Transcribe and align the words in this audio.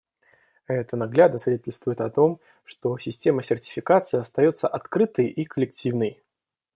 Это 0.65 0.97
наглядно 0.97 1.37
свидетельствует 1.37 2.01
о 2.01 2.09
том, 2.09 2.39
что 2.63 2.97
Система 2.97 3.43
сертификации 3.43 4.17
остается 4.19 4.67
открытой 4.67 5.27
и 5.27 5.45
коллективной. 5.45 6.23